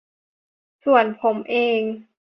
[0.85, 1.81] ส่วนผมเอง